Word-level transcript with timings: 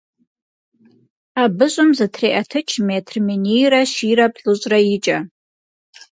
Абы 1.41 1.65
щӀым 1.73 1.89
зытреӀэтыкӀ 1.97 2.75
метр 2.87 3.15
минийрэ 3.25 3.81
щийрэ 3.91 4.27
плӀыщӀрэ 4.33 4.79
икӀэ. 4.95 5.17